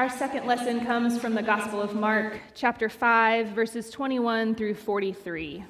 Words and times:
Our 0.00 0.08
second 0.08 0.46
lesson 0.46 0.86
comes 0.86 1.18
from 1.18 1.34
the 1.34 1.42
Gospel 1.42 1.82
of 1.82 1.94
Mark, 1.94 2.40
chapter 2.54 2.88
5, 2.88 3.48
verses 3.48 3.90
21 3.90 4.54
through 4.54 4.72
43. 4.72 5.62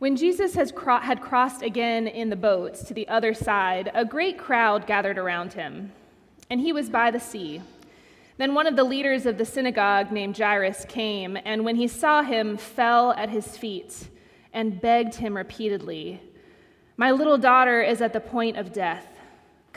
When 0.00 0.16
Jesus 0.16 0.72
cro- 0.72 0.98
had 0.98 1.20
crossed 1.20 1.62
again 1.62 2.08
in 2.08 2.30
the 2.30 2.34
boats 2.34 2.82
to 2.82 2.94
the 2.94 3.06
other 3.06 3.32
side, 3.32 3.92
a 3.94 4.04
great 4.04 4.38
crowd 4.38 4.88
gathered 4.88 5.18
around 5.18 5.52
him, 5.52 5.92
and 6.50 6.60
he 6.60 6.72
was 6.72 6.90
by 6.90 7.12
the 7.12 7.20
sea. 7.20 7.62
Then 8.36 8.52
one 8.52 8.66
of 8.66 8.74
the 8.74 8.82
leaders 8.82 9.24
of 9.24 9.38
the 9.38 9.44
synagogue 9.44 10.10
named 10.10 10.36
Jairus 10.36 10.84
came, 10.88 11.38
and 11.44 11.64
when 11.64 11.76
he 11.76 11.86
saw 11.86 12.24
him, 12.24 12.56
fell 12.56 13.12
at 13.12 13.30
his 13.30 13.56
feet 13.56 14.08
and 14.52 14.80
begged 14.80 15.14
him 15.14 15.36
repeatedly, 15.36 16.20
My 16.96 17.12
little 17.12 17.38
daughter 17.38 17.80
is 17.82 18.02
at 18.02 18.12
the 18.12 18.20
point 18.20 18.56
of 18.56 18.72
death. 18.72 19.17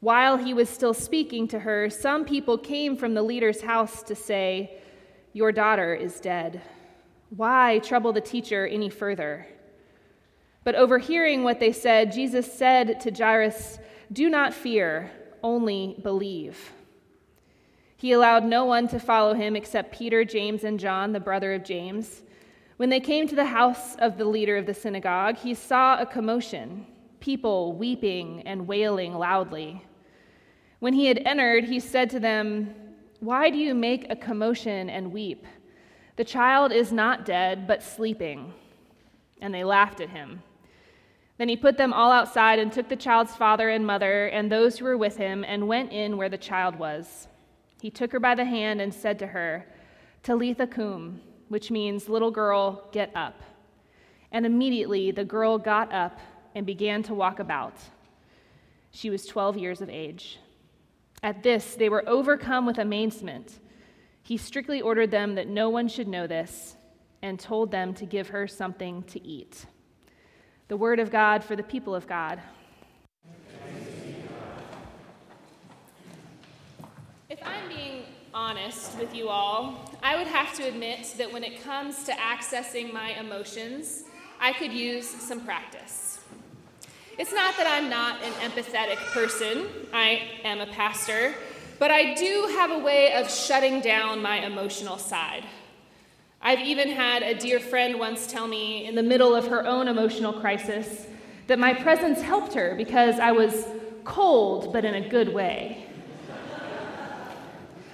While 0.00 0.36
he 0.36 0.54
was 0.54 0.68
still 0.68 0.94
speaking 0.94 1.48
to 1.48 1.58
her, 1.58 1.90
some 1.90 2.24
people 2.24 2.56
came 2.56 2.96
from 2.96 3.14
the 3.14 3.22
leader's 3.22 3.62
house 3.62 4.02
to 4.04 4.14
say, 4.14 4.78
Your 5.32 5.50
daughter 5.50 5.92
is 5.92 6.20
dead. 6.20 6.62
Why 7.30 7.80
trouble 7.80 8.12
the 8.12 8.20
teacher 8.20 8.66
any 8.66 8.90
further? 8.90 9.46
But 10.62 10.76
overhearing 10.76 11.42
what 11.42 11.58
they 11.58 11.72
said, 11.72 12.12
Jesus 12.12 12.52
said 12.52 13.00
to 13.00 13.10
Jairus, 13.10 13.78
Do 14.12 14.30
not 14.30 14.54
fear, 14.54 15.10
only 15.42 15.96
believe. 16.02 16.72
He 17.96 18.12
allowed 18.12 18.44
no 18.44 18.64
one 18.64 18.86
to 18.88 19.00
follow 19.00 19.34
him 19.34 19.56
except 19.56 19.92
Peter, 19.92 20.24
James, 20.24 20.62
and 20.62 20.78
John, 20.78 21.12
the 21.12 21.18
brother 21.18 21.54
of 21.54 21.64
James. 21.64 22.22
When 22.76 22.90
they 22.90 23.00
came 23.00 23.26
to 23.26 23.34
the 23.34 23.44
house 23.44 23.96
of 23.96 24.16
the 24.16 24.24
leader 24.24 24.56
of 24.56 24.66
the 24.66 24.74
synagogue, 24.74 25.36
he 25.36 25.54
saw 25.54 26.00
a 26.00 26.06
commotion, 26.06 26.86
people 27.18 27.72
weeping 27.72 28.42
and 28.42 28.68
wailing 28.68 29.14
loudly. 29.14 29.82
When 30.80 30.92
he 30.92 31.06
had 31.06 31.22
entered, 31.24 31.64
he 31.64 31.80
said 31.80 32.08
to 32.10 32.20
them, 32.20 32.74
Why 33.20 33.50
do 33.50 33.58
you 33.58 33.74
make 33.74 34.10
a 34.10 34.16
commotion 34.16 34.88
and 34.88 35.12
weep? 35.12 35.44
The 36.16 36.24
child 36.24 36.72
is 36.72 36.92
not 36.92 37.24
dead, 37.24 37.66
but 37.66 37.82
sleeping. 37.82 38.52
And 39.40 39.52
they 39.52 39.64
laughed 39.64 40.00
at 40.00 40.10
him. 40.10 40.42
Then 41.36 41.48
he 41.48 41.56
put 41.56 41.76
them 41.76 41.92
all 41.92 42.10
outside 42.10 42.58
and 42.58 42.72
took 42.72 42.88
the 42.88 42.96
child's 42.96 43.36
father 43.36 43.68
and 43.68 43.86
mother 43.86 44.26
and 44.26 44.50
those 44.50 44.78
who 44.78 44.84
were 44.84 44.96
with 44.96 45.16
him 45.16 45.44
and 45.44 45.68
went 45.68 45.92
in 45.92 46.16
where 46.16 46.28
the 46.28 46.36
child 46.36 46.76
was. 46.76 47.28
He 47.80 47.90
took 47.90 48.10
her 48.10 48.18
by 48.20 48.34
the 48.34 48.44
hand 48.44 48.80
and 48.80 48.92
said 48.92 49.18
to 49.20 49.28
her, 49.28 49.64
Talitha 50.24 50.66
cum, 50.66 51.20
which 51.48 51.70
means, 51.70 52.08
little 52.08 52.32
girl, 52.32 52.88
get 52.90 53.12
up. 53.14 53.40
And 54.32 54.44
immediately 54.44 55.12
the 55.12 55.24
girl 55.24 55.58
got 55.58 55.92
up 55.92 56.18
and 56.54 56.66
began 56.66 57.04
to 57.04 57.14
walk 57.14 57.38
about. 57.38 57.74
She 58.90 59.10
was 59.10 59.24
12 59.26 59.56
years 59.56 59.80
of 59.80 59.88
age. 59.88 60.38
At 61.22 61.42
this, 61.42 61.74
they 61.74 61.88
were 61.88 62.08
overcome 62.08 62.64
with 62.64 62.78
amazement. 62.78 63.58
He 64.22 64.36
strictly 64.36 64.80
ordered 64.80 65.10
them 65.10 65.34
that 65.34 65.48
no 65.48 65.68
one 65.68 65.88
should 65.88 66.06
know 66.06 66.26
this 66.26 66.76
and 67.22 67.40
told 67.40 67.70
them 67.70 67.92
to 67.94 68.06
give 68.06 68.28
her 68.28 68.46
something 68.46 69.02
to 69.04 69.26
eat. 69.26 69.66
The 70.68 70.76
word 70.76 71.00
of 71.00 71.10
God 71.10 71.42
for 71.42 71.56
the 71.56 71.62
people 71.62 71.94
of 71.94 72.06
God. 72.06 72.40
If 77.28 77.40
I'm 77.44 77.68
being 77.68 78.04
honest 78.32 78.96
with 78.98 79.14
you 79.14 79.28
all, 79.28 79.90
I 80.02 80.16
would 80.16 80.28
have 80.28 80.54
to 80.56 80.68
admit 80.68 81.14
that 81.18 81.32
when 81.32 81.42
it 81.42 81.62
comes 81.62 82.04
to 82.04 82.12
accessing 82.12 82.92
my 82.92 83.10
emotions, 83.18 84.04
I 84.40 84.52
could 84.52 84.72
use 84.72 85.08
some 85.08 85.40
practice. 85.40 86.20
It's 87.18 87.32
not 87.32 87.56
that 87.56 87.66
I'm 87.66 87.90
not 87.90 88.22
an 88.22 88.32
empathetic 88.48 88.98
person, 89.12 89.66
I 89.92 90.22
am 90.44 90.60
a 90.60 90.66
pastor, 90.66 91.34
but 91.80 91.90
I 91.90 92.14
do 92.14 92.46
have 92.54 92.70
a 92.70 92.78
way 92.78 93.12
of 93.14 93.28
shutting 93.28 93.80
down 93.80 94.22
my 94.22 94.46
emotional 94.46 94.98
side. 94.98 95.42
I've 96.40 96.60
even 96.60 96.88
had 96.88 97.24
a 97.24 97.34
dear 97.34 97.58
friend 97.58 97.98
once 97.98 98.28
tell 98.28 98.46
me, 98.46 98.86
in 98.86 98.94
the 98.94 99.02
middle 99.02 99.34
of 99.34 99.48
her 99.48 99.66
own 99.66 99.88
emotional 99.88 100.32
crisis, 100.32 101.08
that 101.48 101.58
my 101.58 101.74
presence 101.74 102.22
helped 102.22 102.54
her 102.54 102.76
because 102.76 103.18
I 103.18 103.32
was 103.32 103.66
cold, 104.04 104.72
but 104.72 104.84
in 104.84 104.94
a 104.94 105.08
good 105.08 105.34
way. 105.34 105.88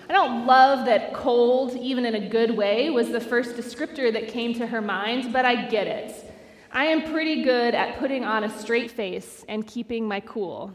I 0.06 0.12
don't 0.12 0.44
love 0.44 0.84
that 0.84 1.14
cold, 1.14 1.74
even 1.76 2.04
in 2.04 2.14
a 2.14 2.28
good 2.28 2.54
way, 2.54 2.90
was 2.90 3.08
the 3.08 3.22
first 3.22 3.56
descriptor 3.56 4.12
that 4.12 4.28
came 4.28 4.52
to 4.52 4.66
her 4.66 4.82
mind, 4.82 5.32
but 5.32 5.46
I 5.46 5.64
get 5.64 5.86
it. 5.86 6.32
I 6.76 6.86
am 6.86 7.12
pretty 7.12 7.44
good 7.44 7.72
at 7.72 8.00
putting 8.00 8.24
on 8.24 8.42
a 8.42 8.58
straight 8.58 8.90
face 8.90 9.44
and 9.48 9.64
keeping 9.64 10.08
my 10.08 10.18
cool. 10.18 10.72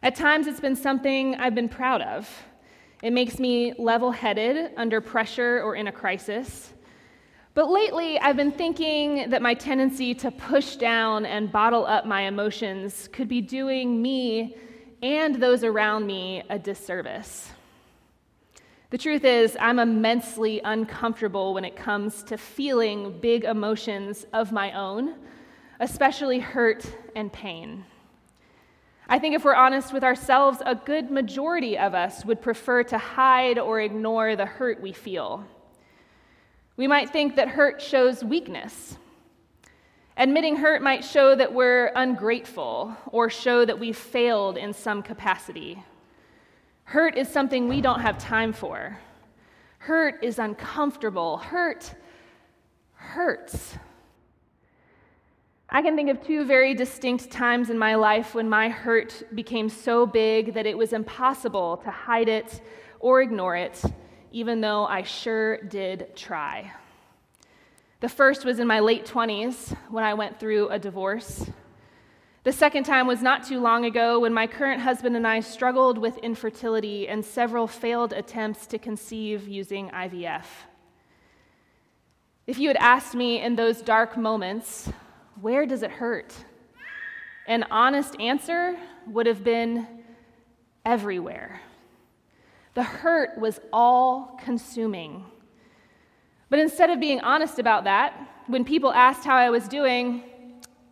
At 0.00 0.14
times, 0.14 0.46
it's 0.46 0.60
been 0.60 0.76
something 0.76 1.34
I've 1.34 1.56
been 1.56 1.68
proud 1.68 2.02
of. 2.02 2.30
It 3.02 3.12
makes 3.12 3.40
me 3.40 3.74
level 3.80 4.12
headed 4.12 4.70
under 4.76 5.00
pressure 5.00 5.60
or 5.64 5.74
in 5.74 5.88
a 5.88 5.92
crisis. 5.92 6.72
But 7.54 7.68
lately, 7.68 8.20
I've 8.20 8.36
been 8.36 8.52
thinking 8.52 9.28
that 9.30 9.42
my 9.42 9.54
tendency 9.54 10.14
to 10.14 10.30
push 10.30 10.76
down 10.76 11.26
and 11.26 11.50
bottle 11.50 11.84
up 11.84 12.06
my 12.06 12.22
emotions 12.22 13.08
could 13.12 13.26
be 13.26 13.40
doing 13.40 14.00
me 14.00 14.56
and 15.02 15.34
those 15.34 15.64
around 15.64 16.06
me 16.06 16.44
a 16.48 16.60
disservice. 16.60 17.50
The 18.90 18.96
truth 18.96 19.26
is, 19.26 19.54
I'm 19.60 19.78
immensely 19.78 20.62
uncomfortable 20.64 21.52
when 21.52 21.66
it 21.66 21.76
comes 21.76 22.22
to 22.22 22.38
feeling 22.38 23.18
big 23.20 23.44
emotions 23.44 24.24
of 24.32 24.50
my 24.50 24.72
own, 24.72 25.14
especially 25.78 26.38
hurt 26.38 26.90
and 27.14 27.30
pain. 27.30 27.84
I 29.06 29.18
think 29.18 29.34
if 29.34 29.44
we're 29.44 29.54
honest 29.54 29.92
with 29.92 30.04
ourselves, 30.04 30.62
a 30.64 30.74
good 30.74 31.10
majority 31.10 31.76
of 31.76 31.94
us 31.94 32.24
would 32.24 32.40
prefer 32.40 32.82
to 32.84 32.96
hide 32.96 33.58
or 33.58 33.78
ignore 33.78 34.36
the 34.36 34.46
hurt 34.46 34.80
we 34.80 34.92
feel. 34.92 35.44
We 36.78 36.86
might 36.86 37.10
think 37.10 37.36
that 37.36 37.48
hurt 37.48 37.82
shows 37.82 38.24
weakness. 38.24 38.96
Admitting 40.16 40.56
hurt 40.56 40.80
might 40.80 41.04
show 41.04 41.34
that 41.34 41.52
we're 41.52 41.92
ungrateful 41.94 42.96
or 43.08 43.28
show 43.28 43.66
that 43.66 43.78
we've 43.78 43.98
failed 43.98 44.56
in 44.56 44.72
some 44.72 45.02
capacity. 45.02 45.84
Hurt 46.88 47.18
is 47.18 47.28
something 47.28 47.68
we 47.68 47.82
don't 47.82 48.00
have 48.00 48.16
time 48.16 48.50
for. 48.50 48.98
Hurt 49.76 50.24
is 50.24 50.38
uncomfortable. 50.38 51.36
Hurt 51.36 51.94
hurts. 52.94 53.74
I 55.68 55.82
can 55.82 55.96
think 55.96 56.08
of 56.08 56.22
two 56.22 56.46
very 56.46 56.72
distinct 56.72 57.30
times 57.30 57.68
in 57.68 57.78
my 57.78 57.94
life 57.94 58.34
when 58.34 58.48
my 58.48 58.70
hurt 58.70 59.22
became 59.34 59.68
so 59.68 60.06
big 60.06 60.54
that 60.54 60.64
it 60.64 60.78
was 60.78 60.94
impossible 60.94 61.76
to 61.84 61.90
hide 61.90 62.30
it 62.30 62.62
or 63.00 63.20
ignore 63.20 63.54
it, 63.54 63.82
even 64.32 64.62
though 64.62 64.86
I 64.86 65.02
sure 65.02 65.60
did 65.64 66.16
try. 66.16 66.72
The 68.00 68.08
first 68.08 68.46
was 68.46 68.60
in 68.60 68.66
my 68.66 68.80
late 68.80 69.04
20s 69.04 69.76
when 69.90 70.04
I 70.04 70.14
went 70.14 70.40
through 70.40 70.70
a 70.70 70.78
divorce. 70.78 71.50
The 72.48 72.54
second 72.54 72.84
time 72.84 73.06
was 73.06 73.20
not 73.20 73.44
too 73.44 73.60
long 73.60 73.84
ago 73.84 74.20
when 74.20 74.32
my 74.32 74.46
current 74.46 74.80
husband 74.80 75.14
and 75.14 75.26
I 75.26 75.40
struggled 75.40 75.98
with 75.98 76.16
infertility 76.16 77.06
and 77.06 77.22
several 77.22 77.66
failed 77.66 78.14
attempts 78.14 78.66
to 78.68 78.78
conceive 78.78 79.46
using 79.46 79.90
IVF. 79.90 80.46
If 82.46 82.58
you 82.58 82.68
had 82.68 82.78
asked 82.78 83.14
me 83.14 83.42
in 83.42 83.54
those 83.54 83.82
dark 83.82 84.16
moments, 84.16 84.90
where 85.42 85.66
does 85.66 85.82
it 85.82 85.90
hurt? 85.90 86.32
An 87.46 87.66
honest 87.70 88.18
answer 88.18 88.78
would 89.06 89.26
have 89.26 89.44
been 89.44 89.86
everywhere. 90.86 91.60
The 92.72 92.82
hurt 92.82 93.36
was 93.36 93.60
all 93.74 94.40
consuming. 94.42 95.26
But 96.48 96.60
instead 96.60 96.88
of 96.88 96.98
being 96.98 97.20
honest 97.20 97.58
about 97.58 97.84
that, 97.84 98.14
when 98.46 98.64
people 98.64 98.90
asked 98.90 99.26
how 99.26 99.36
I 99.36 99.50
was 99.50 99.68
doing, 99.68 100.22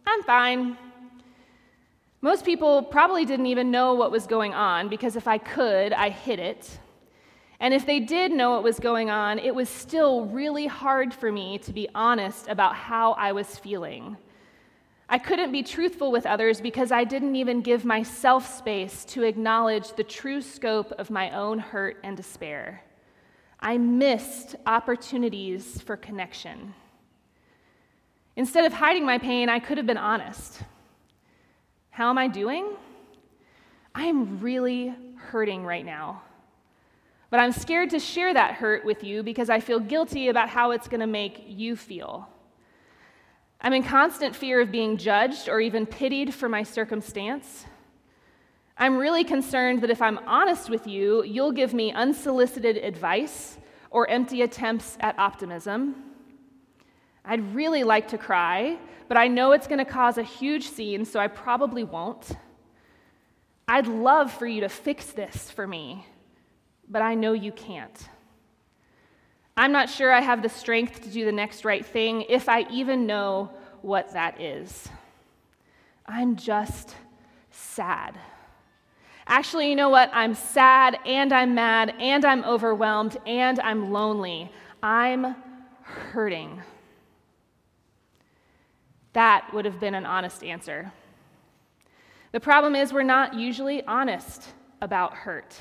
I'm 0.06 0.22
fine. 0.24 0.76
Most 2.26 2.44
people 2.44 2.82
probably 2.82 3.24
didn't 3.24 3.46
even 3.46 3.70
know 3.70 3.94
what 3.94 4.10
was 4.10 4.26
going 4.26 4.52
on 4.52 4.88
because 4.88 5.14
if 5.14 5.28
I 5.28 5.38
could, 5.38 5.92
I 5.92 6.08
hid 6.10 6.40
it. 6.40 6.80
And 7.60 7.72
if 7.72 7.86
they 7.86 8.00
did 8.00 8.32
know 8.32 8.50
what 8.50 8.64
was 8.64 8.80
going 8.80 9.10
on, 9.10 9.38
it 9.38 9.54
was 9.54 9.68
still 9.68 10.24
really 10.24 10.66
hard 10.66 11.14
for 11.14 11.30
me 11.30 11.58
to 11.58 11.72
be 11.72 11.88
honest 11.94 12.48
about 12.48 12.74
how 12.74 13.12
I 13.12 13.30
was 13.30 13.56
feeling. 13.60 14.16
I 15.08 15.18
couldn't 15.18 15.52
be 15.52 15.62
truthful 15.62 16.10
with 16.10 16.26
others 16.26 16.60
because 16.60 16.90
I 16.90 17.04
didn't 17.04 17.36
even 17.36 17.60
give 17.60 17.84
myself 17.84 18.58
space 18.58 19.04
to 19.04 19.22
acknowledge 19.22 19.92
the 19.92 20.02
true 20.02 20.40
scope 20.40 20.90
of 20.98 21.10
my 21.10 21.30
own 21.30 21.60
hurt 21.60 21.98
and 22.02 22.16
despair. 22.16 22.82
I 23.60 23.78
missed 23.78 24.56
opportunities 24.66 25.80
for 25.80 25.96
connection. 25.96 26.74
Instead 28.34 28.64
of 28.64 28.72
hiding 28.72 29.06
my 29.06 29.18
pain, 29.18 29.48
I 29.48 29.60
could 29.60 29.78
have 29.78 29.86
been 29.86 29.96
honest. 29.96 30.64
How 31.96 32.10
am 32.10 32.18
I 32.18 32.28
doing? 32.28 32.76
I 33.94 34.04
am 34.04 34.40
really 34.40 34.94
hurting 35.16 35.64
right 35.64 35.86
now. 35.86 36.20
But 37.30 37.40
I'm 37.40 37.52
scared 37.52 37.88
to 37.88 37.98
share 37.98 38.34
that 38.34 38.52
hurt 38.52 38.84
with 38.84 39.02
you 39.02 39.22
because 39.22 39.48
I 39.48 39.60
feel 39.60 39.80
guilty 39.80 40.28
about 40.28 40.50
how 40.50 40.72
it's 40.72 40.88
going 40.88 41.00
to 41.00 41.06
make 41.06 41.44
you 41.48 41.74
feel. 41.74 42.28
I'm 43.62 43.72
in 43.72 43.82
constant 43.82 44.36
fear 44.36 44.60
of 44.60 44.70
being 44.70 44.98
judged 44.98 45.48
or 45.48 45.58
even 45.58 45.86
pitied 45.86 46.34
for 46.34 46.50
my 46.50 46.64
circumstance. 46.64 47.64
I'm 48.76 48.98
really 48.98 49.24
concerned 49.24 49.80
that 49.80 49.88
if 49.88 50.02
I'm 50.02 50.18
honest 50.26 50.68
with 50.68 50.86
you, 50.86 51.24
you'll 51.24 51.50
give 51.50 51.72
me 51.72 51.94
unsolicited 51.94 52.76
advice 52.76 53.56
or 53.90 54.06
empty 54.10 54.42
attempts 54.42 54.98
at 55.00 55.18
optimism. 55.18 56.05
I'd 57.26 57.54
really 57.54 57.82
like 57.82 58.08
to 58.08 58.18
cry, 58.18 58.78
but 59.08 59.16
I 59.16 59.26
know 59.26 59.52
it's 59.52 59.66
going 59.66 59.84
to 59.84 59.84
cause 59.84 60.16
a 60.16 60.22
huge 60.22 60.68
scene, 60.68 61.04
so 61.04 61.18
I 61.18 61.26
probably 61.26 61.82
won't. 61.82 62.30
I'd 63.66 63.88
love 63.88 64.32
for 64.32 64.46
you 64.46 64.60
to 64.60 64.68
fix 64.68 65.06
this 65.06 65.50
for 65.50 65.66
me, 65.66 66.06
but 66.88 67.02
I 67.02 67.14
know 67.14 67.32
you 67.32 67.50
can't. 67.50 68.08
I'm 69.56 69.72
not 69.72 69.90
sure 69.90 70.12
I 70.12 70.20
have 70.20 70.42
the 70.42 70.48
strength 70.48 71.02
to 71.02 71.08
do 71.08 71.24
the 71.24 71.32
next 71.32 71.64
right 71.64 71.84
thing 71.84 72.22
if 72.28 72.48
I 72.48 72.66
even 72.70 73.06
know 73.06 73.50
what 73.82 74.12
that 74.12 74.40
is. 74.40 74.88
I'm 76.06 76.36
just 76.36 76.94
sad. 77.50 78.16
Actually, 79.26 79.68
you 79.68 79.74
know 79.74 79.88
what? 79.88 80.10
I'm 80.12 80.34
sad 80.34 80.98
and 81.04 81.32
I'm 81.32 81.56
mad 81.56 81.94
and 81.98 82.24
I'm 82.24 82.44
overwhelmed 82.44 83.16
and 83.26 83.58
I'm 83.58 83.90
lonely. 83.90 84.52
I'm 84.82 85.34
hurting. 85.82 86.62
That 89.16 89.54
would 89.54 89.64
have 89.64 89.80
been 89.80 89.94
an 89.94 90.04
honest 90.04 90.44
answer. 90.44 90.92
The 92.32 92.40
problem 92.40 92.74
is, 92.74 92.92
we're 92.92 93.02
not 93.02 93.32
usually 93.32 93.82
honest 93.84 94.46
about 94.82 95.14
hurt. 95.14 95.56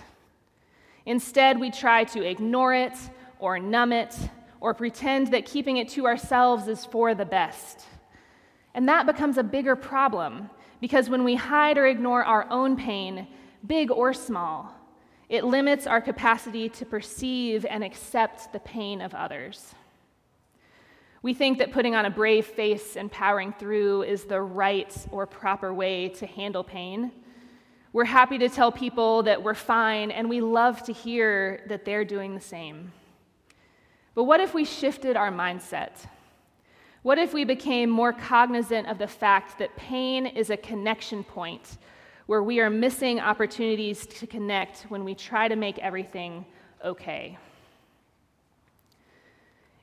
Instead, 1.06 1.58
we 1.58 1.72
try 1.72 2.04
to 2.04 2.22
ignore 2.22 2.74
it 2.74 2.92
or 3.40 3.58
numb 3.58 3.94
it 3.94 4.14
or 4.60 4.74
pretend 4.74 5.32
that 5.32 5.46
keeping 5.46 5.78
it 5.78 5.88
to 5.92 6.06
ourselves 6.06 6.68
is 6.68 6.84
for 6.84 7.16
the 7.16 7.24
best. 7.24 7.86
And 8.74 8.90
that 8.90 9.06
becomes 9.06 9.38
a 9.38 9.44
bigger 9.44 9.78
problem 9.78 10.50
because 10.82 11.10
when 11.10 11.24
we 11.24 11.36
hide 11.36 11.78
or 11.78 11.88
ignore 11.88 12.26
our 12.26 12.46
own 12.50 12.76
pain, 12.76 13.26
big 13.66 13.90
or 13.90 14.14
small, 14.14 14.76
it 15.30 15.46
limits 15.46 15.88
our 15.88 16.02
capacity 16.02 16.68
to 16.68 16.86
perceive 16.86 17.66
and 17.70 17.86
accept 17.86 18.52
the 18.52 18.60
pain 18.60 19.00
of 19.00 19.14
others. 19.14 19.76
We 21.26 21.34
think 21.34 21.58
that 21.58 21.72
putting 21.72 21.96
on 21.96 22.06
a 22.06 22.12
brave 22.12 22.46
face 22.46 22.96
and 22.96 23.12
powering 23.12 23.52
through 23.52 24.04
is 24.04 24.26
the 24.26 24.40
right 24.40 24.96
or 25.10 25.26
proper 25.26 25.74
way 25.74 26.10
to 26.10 26.28
handle 26.28 26.64
pain. 26.64 27.12
We're 27.94 28.06
happy 28.06 28.38
to 28.38 28.48
tell 28.48 28.72
people 28.72 29.24
that 29.24 29.42
we're 29.42 29.56
fine, 29.56 30.12
and 30.12 30.30
we 30.30 30.40
love 30.40 30.84
to 30.84 30.94
hear 30.94 31.64
that 31.68 31.84
they're 31.84 32.06
doing 32.06 32.36
the 32.36 32.42
same. 32.42 32.92
But 34.14 34.26
what 34.26 34.40
if 34.40 34.54
we 34.54 34.66
shifted 34.66 35.18
our 35.18 35.32
mindset? 35.32 35.94
What 37.02 37.18
if 37.18 37.34
we 37.34 37.44
became 37.44 37.90
more 37.90 38.14
cognizant 38.14 38.88
of 38.88 39.00
the 39.00 39.08
fact 39.08 39.58
that 39.58 39.76
pain 39.76 40.28
is 40.28 40.52
a 40.52 40.58
connection 40.58 41.24
point 41.24 41.80
where 42.28 42.44
we 42.44 42.60
are 42.60 42.70
missing 42.70 43.20
opportunities 43.20 44.06
to 44.06 44.28
connect 44.28 44.84
when 44.90 45.04
we 45.04 45.16
try 45.16 45.48
to 45.48 45.56
make 45.56 45.80
everything 45.80 46.46
okay? 46.84 47.40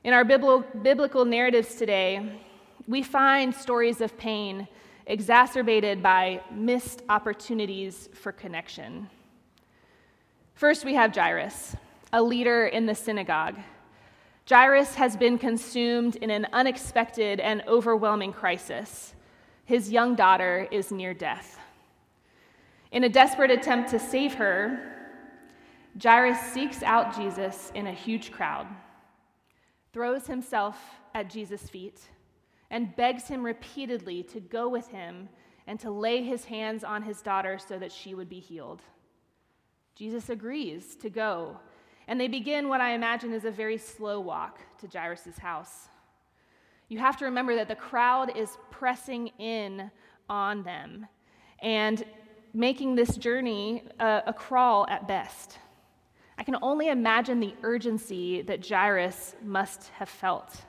In 0.03 0.11
our 0.11 0.25
biblical 0.25 1.23
narratives 1.23 1.75
today, 1.75 2.37
we 2.89 3.03
find 3.03 3.55
stories 3.55 4.01
of 4.01 4.17
pain 4.17 4.67
exacerbated 5.05 6.03
by 6.03 6.41
missed 6.51 7.03
opportunities 7.07 8.09
for 8.13 8.33
connection. 8.33 9.09
First, 10.55 10.83
we 10.83 10.93
have 10.95 11.15
Jairus, 11.15 11.77
a 12.11 12.21
leader 12.21 12.67
in 12.67 12.85
the 12.85 12.93
synagogue. 12.93 13.55
Jairus 14.49 14.93
has 14.95 15.15
been 15.15 15.37
consumed 15.37 16.17
in 16.17 16.29
an 16.29 16.47
unexpected 16.51 17.39
and 17.39 17.63
overwhelming 17.65 18.33
crisis. 18.33 19.13
His 19.63 19.89
young 19.89 20.15
daughter 20.15 20.67
is 20.69 20.91
near 20.91 21.13
death. 21.13 21.57
In 22.91 23.05
a 23.05 23.09
desperate 23.09 23.51
attempt 23.51 23.89
to 23.91 23.99
save 23.99 24.33
her, 24.33 25.15
Jairus 26.01 26.39
seeks 26.51 26.83
out 26.83 27.15
Jesus 27.15 27.71
in 27.73 27.87
a 27.87 27.93
huge 27.93 28.33
crowd 28.33 28.67
throws 29.93 30.27
himself 30.27 30.77
at 31.13 31.29
Jesus' 31.29 31.69
feet, 31.69 32.01
and 32.69 32.95
begs 32.95 33.27
him 33.27 33.43
repeatedly 33.43 34.23
to 34.23 34.39
go 34.39 34.67
with 34.67 34.87
him 34.87 35.29
and 35.67 35.79
to 35.79 35.91
lay 35.91 36.23
his 36.23 36.45
hands 36.45 36.83
on 36.83 37.03
his 37.03 37.21
daughter 37.21 37.59
so 37.59 37.77
that 37.77 37.91
she 37.91 38.15
would 38.15 38.27
be 38.27 38.39
healed. 38.39 38.81
Jesus 39.95 40.29
agrees 40.29 40.95
to 40.95 41.09
go, 41.09 41.57
and 42.07 42.19
they 42.19 42.27
begin 42.27 42.67
what 42.67 42.81
I 42.81 42.93
imagine 42.93 43.31
is 43.31 43.45
a 43.45 43.51
very 43.51 43.77
slow 43.77 44.19
walk 44.19 44.59
to 44.79 44.87
Jairus' 44.87 45.37
house. 45.37 45.87
You 46.89 46.97
have 46.99 47.15
to 47.17 47.25
remember 47.25 47.55
that 47.55 47.67
the 47.67 47.75
crowd 47.75 48.35
is 48.35 48.57
pressing 48.71 49.27
in 49.37 49.91
on 50.27 50.63
them 50.63 51.07
and 51.59 52.03
making 52.53 52.95
this 52.95 53.15
journey 53.17 53.83
a, 53.99 54.23
a 54.27 54.33
crawl 54.33 54.85
at 54.89 55.07
best. 55.07 55.59
I 56.37 56.43
can 56.43 56.57
only 56.61 56.89
imagine 56.89 57.39
the 57.39 57.55
urgency 57.63 58.41
that 58.43 58.67
Jairus 58.67 59.35
must 59.43 59.89
have 59.89 60.09
felt. 60.09 60.63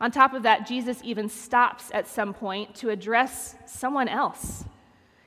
On 0.00 0.10
top 0.10 0.32
of 0.32 0.44
that, 0.44 0.66
Jesus 0.66 1.00
even 1.04 1.28
stops 1.28 1.90
at 1.92 2.08
some 2.08 2.32
point 2.32 2.74
to 2.76 2.90
address 2.90 3.54
someone 3.66 4.08
else. 4.08 4.64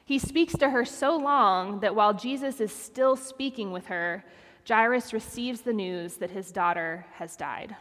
He 0.05 0.19
speaks 0.19 0.53
to 0.57 0.69
her 0.69 0.83
so 0.83 1.15
long 1.15 1.79
that 1.79 1.95
while 1.95 2.13
Jesus 2.13 2.59
is 2.59 2.71
still 2.73 3.15
speaking 3.15 3.71
with 3.71 3.87
her, 3.87 4.23
Jairus 4.67 5.13
receives 5.13 5.61
the 5.61 5.73
news 5.73 6.15
that 6.17 6.31
his 6.31 6.51
daughter 6.51 7.05
has 7.13 7.35
died. 7.35 7.75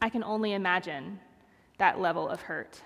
I 0.00 0.08
can 0.08 0.24
only 0.24 0.52
imagine 0.52 1.20
that 1.78 2.00
level 2.00 2.28
of 2.28 2.42
hurt. 2.42 2.80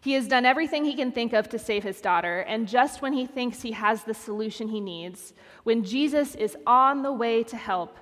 He 0.00 0.12
has 0.12 0.28
done 0.28 0.44
everything 0.44 0.84
he 0.84 0.94
can 0.94 1.12
think 1.12 1.32
of 1.32 1.48
to 1.48 1.58
save 1.58 1.82
his 1.82 2.00
daughter, 2.00 2.40
and 2.40 2.68
just 2.68 3.02
when 3.02 3.12
he 3.12 3.26
thinks 3.26 3.62
he 3.62 3.72
has 3.72 4.04
the 4.04 4.14
solution 4.14 4.68
he 4.68 4.80
needs, 4.80 5.32
when 5.64 5.84
Jesus 5.84 6.34
is 6.34 6.56
on 6.66 7.02
the 7.02 7.12
way 7.12 7.42
to 7.44 7.56
help, 7.56 7.96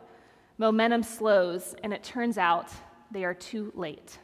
momentum 0.59 1.03
slows, 1.03 1.75
and 1.83 1.93
it 1.93 2.03
turns 2.03 2.39
out 2.39 2.69
they 3.11 3.25
are 3.25 3.35
too 3.35 3.73
late. 3.75 4.19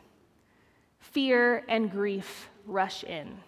Fear 0.98 1.64
and 1.68 1.90
grief 1.90 2.50
rush 2.66 3.04
in. 3.04 3.38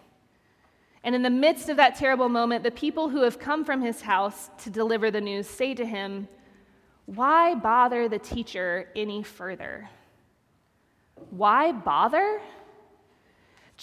And 1.03 1.15
in 1.15 1.21
the 1.21 1.29
midst 1.29 1.69
of 1.69 1.77
that 1.77 1.95
terrible 1.95 2.29
moment, 2.29 2.63
the 2.63 2.71
people 2.71 3.09
who 3.09 3.23
have 3.23 3.37
come 3.37 3.65
from 3.65 3.81
his 3.81 4.01
house 4.01 4.49
to 4.63 4.69
deliver 4.69 5.11
the 5.11 5.21
news 5.21 5.47
say 5.47 5.73
to 5.73 5.85
him, 5.85 6.29
Why 7.05 7.55
bother 7.55 8.07
the 8.07 8.19
teacher 8.19 8.87
any 8.95 9.21
further? 9.21 9.89
Why 11.29 11.73
bother? 11.73 12.41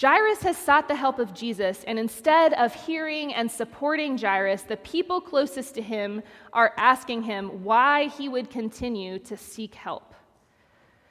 Jairus 0.00 0.42
has 0.44 0.56
sought 0.56 0.88
the 0.88 0.94
help 0.94 1.18
of 1.18 1.34
Jesus, 1.34 1.84
and 1.84 1.98
instead 1.98 2.54
of 2.54 2.72
hearing 2.72 3.34
and 3.34 3.50
supporting 3.50 4.16
Jairus, 4.16 4.62
the 4.62 4.78
people 4.78 5.20
closest 5.20 5.74
to 5.74 5.82
him 5.82 6.22
are 6.54 6.72
asking 6.78 7.24
him 7.24 7.64
why 7.64 8.08
he 8.08 8.26
would 8.26 8.48
continue 8.48 9.18
to 9.18 9.36
seek 9.36 9.74
help. 9.74 10.14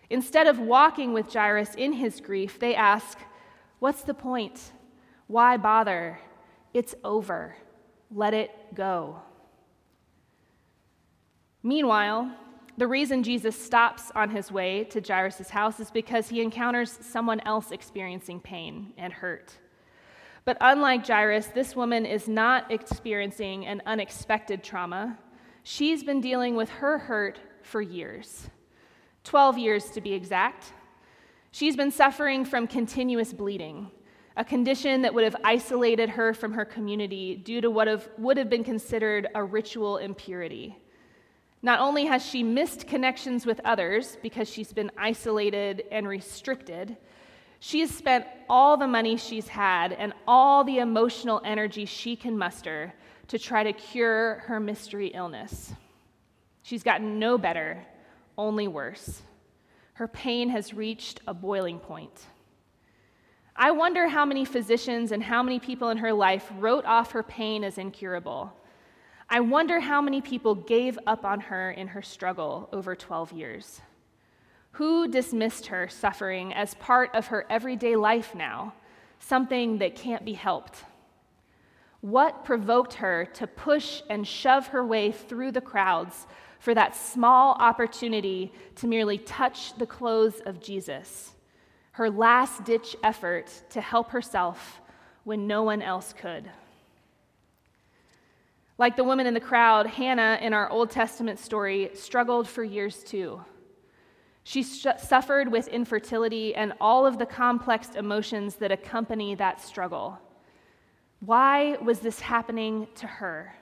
Instead 0.09 0.47
of 0.47 0.57
walking 0.57 1.13
with 1.13 1.31
Jairus 1.31 1.75
in 1.75 1.93
his 1.93 2.19
grief, 2.19 2.59
they 2.59 2.73
ask, 2.73 3.19
What's 3.77 4.01
the 4.01 4.15
point? 4.15 4.71
Why 5.27 5.57
bother? 5.57 6.19
It's 6.73 6.95
over. 7.03 7.55
Let 8.11 8.33
it 8.33 8.51
go. 8.73 9.21
Meanwhile, 11.61 12.35
the 12.79 12.87
reason 12.87 13.23
Jesus 13.23 13.61
stops 13.61 14.09
on 14.15 14.29
his 14.29 14.53
way 14.53 14.85
to 14.85 15.01
Jairus' 15.01 15.49
house 15.49 15.81
is 15.81 15.91
because 15.91 16.29
he 16.29 16.41
encounters 16.41 16.97
someone 17.01 17.41
else 17.41 17.71
experiencing 17.71 18.39
pain 18.39 18.93
and 18.97 19.11
hurt. 19.11 19.51
But 20.45 20.55
unlike 20.61 21.05
Jairus, 21.05 21.47
this 21.47 21.75
woman 21.75 22.05
is 22.05 22.29
not 22.29 22.71
experiencing 22.71 23.67
an 23.67 23.81
unexpected 23.85 24.63
trauma. 24.63 25.19
She's 25.63 26.05
been 26.05 26.21
dealing 26.21 26.55
with 26.55 26.69
her 26.69 26.97
hurt 26.97 27.37
for 27.63 27.81
years 27.81 28.49
12 29.25 29.57
years 29.57 29.89
to 29.91 29.99
be 29.99 30.13
exact. 30.13 30.71
She's 31.51 31.75
been 31.75 31.91
suffering 31.91 32.45
from 32.45 32.65
continuous 32.65 33.33
bleeding, 33.33 33.91
a 34.37 34.45
condition 34.45 35.01
that 35.01 35.13
would 35.13 35.25
have 35.25 35.35
isolated 35.43 36.09
her 36.11 36.33
from 36.33 36.53
her 36.53 36.63
community 36.63 37.35
due 37.35 37.59
to 37.59 37.69
what 37.69 37.87
have, 37.87 38.07
would 38.17 38.37
have 38.37 38.49
been 38.49 38.63
considered 38.63 39.27
a 39.35 39.43
ritual 39.43 39.97
impurity. 39.97 40.77
Not 41.61 41.79
only 41.79 42.05
has 42.05 42.25
she 42.25 42.41
missed 42.41 42.87
connections 42.87 43.45
with 43.45 43.59
others 43.65 44.17
because 44.21 44.49
she's 44.49 44.71
been 44.71 44.91
isolated 44.97 45.83
and 45.91 46.07
restricted, 46.07 46.95
she 47.59 47.81
has 47.81 47.91
spent 47.91 48.25
all 48.49 48.77
the 48.77 48.87
money 48.87 49.17
she's 49.17 49.49
had 49.49 49.91
and 49.91 50.13
all 50.25 50.63
the 50.63 50.77
emotional 50.77 51.41
energy 51.43 51.85
she 51.85 52.15
can 52.15 52.37
muster 52.37 52.93
to 53.27 53.37
try 53.37 53.63
to 53.63 53.73
cure 53.73 54.35
her 54.45 54.59
mystery 54.59 55.07
illness. 55.07 55.73
She's 56.63 56.83
gotten 56.83 57.19
no 57.19 57.37
better, 57.37 57.85
only 58.37 58.67
worse. 58.67 59.21
Her 59.93 60.07
pain 60.07 60.49
has 60.49 60.73
reached 60.73 61.19
a 61.27 61.33
boiling 61.33 61.79
point. 61.79 62.25
I 63.53 63.71
wonder 63.71 64.07
how 64.07 64.23
many 64.23 64.45
physicians 64.45 65.11
and 65.11 65.21
how 65.21 65.43
many 65.43 65.59
people 65.59 65.89
in 65.89 65.97
her 65.97 66.13
life 66.13 66.49
wrote 66.57 66.85
off 66.85 67.11
her 67.11 67.23
pain 67.23 67.65
as 67.65 67.77
incurable. 67.77 68.53
I 69.31 69.41
wonder 69.41 69.79
how 69.79 70.01
many 70.01 70.21
people 70.21 70.55
gave 70.55 70.97
up 71.05 71.23
on 71.23 71.39
her 71.41 71.69
in 71.69 71.89
her 71.89 72.01
struggle 72.01 72.67
over 72.73 72.95
12 72.95 73.31
years. 73.31 73.79
Who 74.71 75.07
dismissed 75.07 75.67
her 75.67 75.87
suffering 75.87 76.51
as 76.51 76.73
part 76.75 77.13
of 77.13 77.27
her 77.27 77.45
everyday 77.47 77.95
life 77.95 78.33
now, 78.33 78.73
something 79.19 79.77
that 79.77 79.95
can't 79.95 80.25
be 80.25 80.33
helped? 80.33 80.83
What 82.01 82.43
provoked 82.43 82.95
her 82.95 83.25
to 83.35 83.45
push 83.45 84.01
and 84.09 84.27
shove 84.27 84.67
her 84.67 84.83
way 84.83 85.11
through 85.11 85.51
the 85.51 85.61
crowds 85.61 86.25
for 86.57 86.73
that 86.73 86.95
small 86.95 87.53
opportunity 87.59 88.51
to 88.77 88.87
merely 88.87 89.19
touch 89.19 89.77
the 89.77 89.85
clothes 89.85 90.41
of 90.47 90.59
Jesus, 90.59 91.35
her 91.91 92.09
last 92.09 92.63
ditch 92.63 92.95
effort 93.03 93.51
to 93.69 93.79
help 93.79 94.09
herself 94.09 94.81
when 95.23 95.45
no 95.45 95.61
one 95.61 95.83
else 95.83 96.15
could. 96.17 96.49
Like 98.79 98.95
the 98.95 99.03
woman 99.03 99.27
in 99.27 99.33
the 99.33 99.41
crowd, 99.41 99.87
Hannah 99.87 100.39
in 100.41 100.53
our 100.53 100.69
Old 100.69 100.89
Testament 100.89 101.37
story 101.37 101.91
struggled 101.95 102.47
for 102.47 102.63
years 102.63 103.03
too. 103.03 103.41
She 104.45 104.63
sh- 104.63 104.87
suffered 104.97 105.51
with 105.51 105.67
infertility 105.67 106.55
and 106.55 106.71
all 106.79 107.05
of 107.05 107.19
the 107.19 107.25
complex 107.25 107.89
emotions 107.95 108.55
that 108.55 108.71
accompany 108.71 109.35
that 109.35 109.61
struggle. 109.61 110.17
Why 111.19 111.75
was 111.83 111.99
this 111.99 112.21
happening 112.21 112.87
to 112.95 113.05
her? 113.05 113.53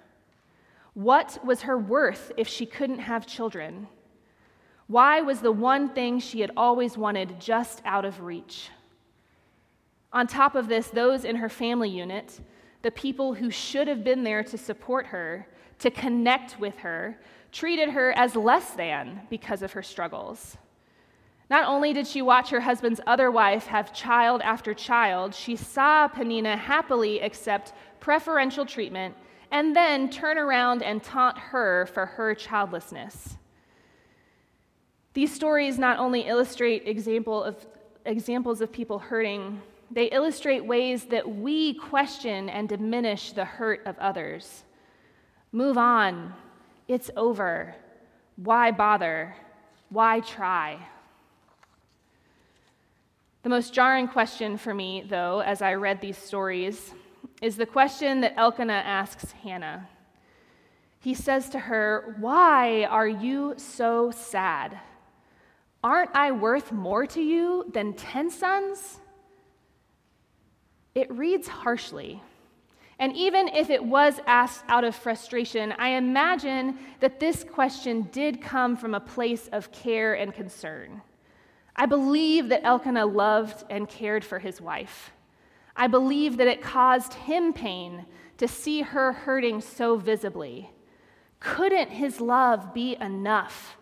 What 0.94 1.44
was 1.44 1.64
her 1.64 1.80
worth 1.80 2.32
if 2.38 2.48
she 2.48 2.68
couldn't 2.68 3.00
have 3.00 3.26
children? 3.26 3.88
Why 4.86 5.22
was 5.22 5.40
the 5.40 5.52
one 5.52 5.90
thing 5.90 6.20
she 6.20 6.42
had 6.42 6.52
always 6.56 6.96
wanted 6.96 7.42
just 7.42 7.82
out 7.86 8.06
of 8.06 8.22
reach? 8.22 8.70
On 10.14 10.28
top 10.28 10.54
of 10.54 10.68
this, 10.68 10.90
those 10.90 11.26
in 11.26 11.38
her 11.38 11.50
family 11.50 11.90
unit, 11.90 12.40
the 12.88 12.92
people 12.92 13.34
who 13.34 13.52
should 13.52 13.86
have 13.90 14.02
been 14.02 14.24
there 14.24 14.42
to 14.42 14.58
support 14.58 15.08
her, 15.08 15.46
to 15.78 15.92
connect 15.92 16.58
with 16.58 16.78
her, 16.78 17.20
treated 17.52 17.90
her 17.90 18.18
as 18.18 18.34
less 18.34 18.76
than 18.76 19.20
because 19.30 19.62
of 19.62 19.74
her 19.74 19.84
struggles. 19.84 20.56
Not 21.50 21.68
only 21.68 21.92
did 21.92 22.08
she 22.08 22.22
watch 22.22 22.50
her 22.50 22.62
husband's 22.62 23.02
other 23.06 23.30
wife 23.30 23.66
have 23.68 23.94
child 23.94 24.40
after 24.42 24.74
child, 24.74 25.36
she 25.36 25.58
saw 25.58 26.08
Peninnah 26.08 26.56
happily 26.56 27.20
accept 27.20 27.74
preferential 28.00 28.66
treatment 28.66 29.14
and 29.52 29.76
then 29.76 30.10
turn 30.10 30.38
around 30.38 30.82
and 30.82 31.04
taunt 31.04 31.38
her 31.38 31.88
for 31.88 32.06
her 32.06 32.34
childlessness. 32.34 33.36
These 35.14 35.34
stories 35.34 35.78
not 35.78 36.00
only 36.00 36.22
illustrate 36.22 36.88
example 36.88 37.44
of, 37.44 37.68
examples 38.06 38.62
of 38.62 38.72
people 38.72 38.98
hurting, 38.98 39.62
they 39.90 40.06
illustrate 40.06 40.66
ways 40.66 41.06
that 41.06 41.36
we 41.36 41.74
question 41.74 42.50
and 42.50 42.68
diminish 42.68 43.32
the 43.32 43.46
hurt 43.46 43.86
of 43.86 43.98
others. 44.00 44.64
Move 45.52 45.78
on. 45.78 46.34
It's 46.88 47.10
over. 47.16 47.76
Why 48.36 48.72
bother? 48.72 49.36
Why 49.90 50.20
try? 50.20 50.78
The 53.44 53.50
most 53.50 53.74
jarring 53.74 54.10
question 54.10 54.58
for 54.58 54.74
me, 54.74 55.06
though, 55.08 55.40
as 55.40 55.62
I 55.62 55.76
read 55.76 56.02
these 56.02 56.18
stories, 56.18 56.94
is 57.42 57.56
the 57.56 57.66
question 57.66 58.22
that 58.22 58.38
Elkanah 58.38 58.74
asks 58.74 59.32
Hannah. 59.32 59.88
He 61.00 61.14
says 61.14 61.50
to 61.50 61.60
her, 61.60 62.18
Why 62.20 62.84
are 62.84 63.08
you 63.08 63.54
so 63.56 64.12
sad? 64.12 64.78
Aren't 65.84 66.14
I 66.14 66.32
worth 66.32 66.72
more 66.72 67.06
to 67.08 67.22
you 67.22 67.70
than 67.72 67.94
ten 67.94 68.30
sons? 68.30 69.00
It 70.98 71.12
reads 71.12 71.48
harshly. 71.48 72.24
And 72.98 73.16
even 73.16 73.50
if 73.50 73.70
it 73.70 73.86
was 73.86 74.20
asked 74.26 74.64
out 74.68 74.84
of 74.84 74.96
frustration, 74.96 75.72
I 75.78 75.90
imagine 75.90 76.80
that 77.02 77.20
this 77.20 77.44
question 77.44 78.10
did 78.12 78.42
come 78.42 78.76
from 78.76 78.96
a 78.96 79.00
place 79.00 79.48
of 79.52 79.72
care 79.72 80.16
and 80.16 80.34
concern. 80.34 81.04
I 81.76 81.86
believe 81.86 82.50
that 82.50 82.66
Elkanah 82.66 83.06
loved 83.06 83.64
and 83.70 83.88
cared 83.88 84.26
for 84.26 84.40
his 84.40 84.60
wife. 84.60 85.12
I 85.76 85.86
believe 85.86 86.38
that 86.38 86.48
it 86.48 86.64
caused 86.64 87.14
him 87.14 87.54
pain 87.54 88.08
to 88.40 88.48
see 88.48 88.82
her 88.82 89.14
hurting 89.14 89.62
so 89.62 89.98
visibly. 89.98 90.72
Couldn't 91.40 91.92
his 91.92 92.20
love 92.20 92.74
be 92.74 92.98
enough? 93.00 93.78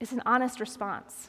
It's 0.00 0.12
an 0.12 0.22
honest 0.24 0.58
response. 0.58 1.28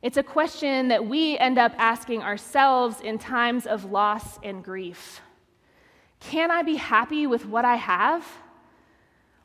It's 0.00 0.16
a 0.16 0.22
question 0.22 0.88
that 0.88 1.06
we 1.06 1.36
end 1.38 1.58
up 1.58 1.72
asking 1.76 2.22
ourselves 2.22 3.00
in 3.00 3.18
times 3.18 3.66
of 3.66 3.84
loss 3.84 4.38
and 4.42 4.62
grief. 4.62 5.20
Can 6.20 6.50
I 6.50 6.62
be 6.62 6.76
happy 6.76 7.26
with 7.26 7.46
what 7.46 7.64
I 7.64 7.76
have? 7.76 8.24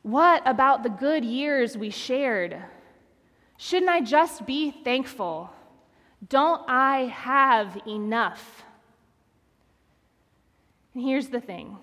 What 0.02 0.42
about 0.44 0.82
the 0.82 0.90
good 0.90 1.24
years 1.24 1.76
we 1.76 1.90
shared? 1.90 2.62
Shouldn't 3.56 3.90
I 3.90 4.00
just 4.00 4.46
be 4.46 4.70
thankful? 4.70 5.50
Don't 6.28 6.62
I 6.68 7.06
have 7.06 7.80
enough? 7.86 8.64
And 10.94 11.02
here's 11.02 11.28
the 11.28 11.40
thing 11.40 11.78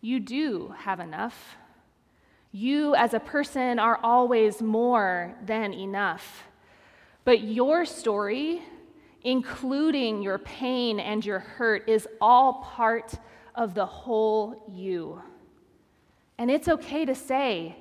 you 0.00 0.20
do 0.20 0.74
have 0.78 1.00
enough. 1.00 1.56
You, 2.52 2.94
as 2.94 3.12
a 3.12 3.20
person, 3.20 3.78
are 3.78 3.98
always 4.02 4.62
more 4.62 5.34
than 5.44 5.72
enough. 5.74 6.47
But 7.24 7.42
your 7.42 7.84
story, 7.84 8.62
including 9.22 10.22
your 10.22 10.38
pain 10.38 11.00
and 11.00 11.24
your 11.24 11.40
hurt, 11.40 11.88
is 11.88 12.08
all 12.20 12.64
part 12.64 13.14
of 13.54 13.74
the 13.74 13.86
whole 13.86 14.64
you. 14.72 15.22
And 16.38 16.50
it's 16.50 16.68
okay 16.68 17.04
to 17.04 17.14
say, 17.14 17.76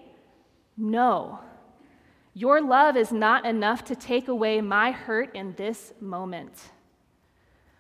no. 0.76 1.40
Your 2.34 2.62
love 2.62 2.98
is 2.98 3.12
not 3.12 3.46
enough 3.46 3.86
to 3.86 3.96
take 3.96 4.28
away 4.28 4.62
my 4.62 4.92
hurt 4.92 5.36
in 5.36 5.54
this 5.56 5.94
moment. 6.00 6.54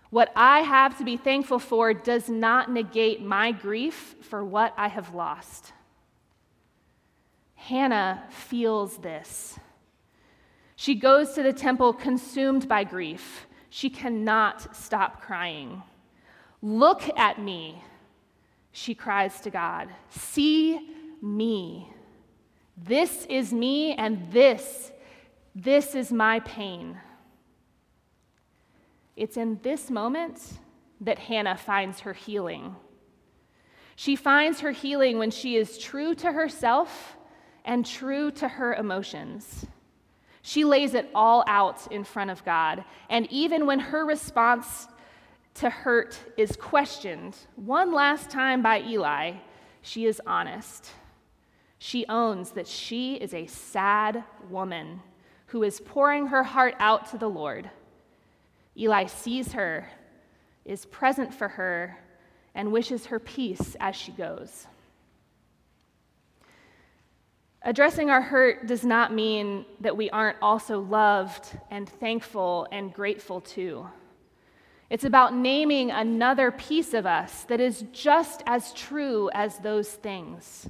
What 0.10 0.32
I 0.36 0.60
have 0.60 0.98
to 1.00 1.04
be 1.04 1.18
thankful 1.18 1.60
for 1.60 1.94
does 1.94 2.30
not 2.30 2.72
negate 2.72 3.22
my 3.22 3.52
grief 3.52 4.16
for 4.22 4.44
what 4.44 4.74
I 4.78 4.88
have 4.88 5.14
lost. 5.14 5.74
Hannah 7.56 8.24
feels 8.30 8.98
this. 8.98 9.60
She 10.80 10.94
goes 10.94 11.34
to 11.34 11.42
the 11.42 11.54
temple 11.54 11.92
consumed 11.92 12.68
by 12.68 12.84
grief. 12.84 13.48
She 13.72 13.90
cannot 13.90 14.76
stop 14.76 15.22
crying. 15.24 15.82
Look 16.62 17.02
at 17.18 17.42
me, 17.42 17.82
she 18.72 18.94
cries 18.94 19.42
to 19.42 19.50
God. 19.50 19.90
See 20.10 20.80
me. 21.20 21.92
This 22.78 23.26
is 23.28 23.52
me, 23.52 23.96
and 23.96 24.32
this, 24.32 24.92
this 25.56 25.96
is 25.96 26.14
my 26.14 26.42
pain. 26.42 27.00
It's 29.16 29.36
in 29.36 29.60
this 29.64 29.90
moment 29.90 30.40
that 31.02 31.18
Hannah 31.18 31.58
finds 31.58 32.02
her 32.02 32.14
healing. 32.14 32.76
She 33.96 34.16
finds 34.16 34.60
her 34.60 34.72
healing 34.72 35.18
when 35.18 35.32
she 35.32 35.56
is 35.56 35.80
true 35.80 36.14
to 36.16 36.32
herself 36.32 37.18
and 37.66 37.84
true 37.84 38.30
to 38.30 38.48
her 38.48 38.76
emotions. 38.76 39.66
She 40.48 40.64
lays 40.64 40.94
it 40.94 41.10
all 41.14 41.44
out 41.46 41.92
in 41.92 42.06
front 42.06 42.30
of 42.30 42.46
God. 42.46 42.86
And 43.10 43.28
even 43.30 43.66
when 43.66 43.80
her 43.80 44.06
response 44.06 44.88
to 45.56 45.70
hurt 45.70 46.18
is 46.38 46.56
questioned 46.56 47.36
one 47.58 47.92
last 47.92 48.30
time 48.30 48.62
by 48.62 48.80
Eli, 48.80 49.34
she 49.82 50.06
is 50.06 50.22
honest. 50.26 50.90
She 51.80 52.06
owns 52.08 52.52
that 52.52 52.66
she 52.66 53.16
is 53.16 53.34
a 53.34 53.46
sad 53.48 54.24
woman 54.50 55.02
who 55.48 55.64
is 55.64 55.82
pouring 55.82 56.28
her 56.28 56.44
heart 56.44 56.76
out 56.80 57.12
to 57.12 57.18
the 57.18 57.30
Lord. 57.30 57.70
Eli 58.78 59.08
sees 59.08 59.52
her, 59.52 59.90
is 60.64 60.86
present 60.86 61.34
for 61.34 61.50
her, 61.50 61.98
and 62.56 62.72
wishes 62.72 63.08
her 63.08 63.20
peace 63.20 63.76
as 63.82 63.98
she 63.98 64.14
goes. 64.14 64.66
Addressing 67.68 68.10
our 68.10 68.22
hurt 68.22 68.66
does 68.66 68.86
not 68.86 69.14
mean 69.14 69.66
that 69.82 69.98
we 69.98 70.10
aren't 70.10 70.38
also 70.42 70.80
loved 70.80 71.50
and 71.70 71.90
thankful 71.90 72.66
and 72.72 72.94
grateful 72.94 73.42
too. 73.42 73.86
It's 74.90 75.04
about 75.04 75.36
naming 75.36 75.92
another 75.92 76.50
piece 76.50 76.94
of 76.94 77.06
us 77.06 77.44
that 77.50 77.60
is 77.60 77.84
just 77.92 78.42
as 78.46 78.72
true 78.72 79.30
as 79.34 79.58
those 79.58 79.90
things. 79.90 80.70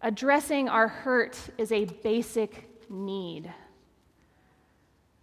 Addressing 0.00 0.68
our 0.68 0.86
hurt 0.86 1.36
is 1.58 1.72
a 1.72 1.86
basic 1.86 2.88
need. 2.88 3.52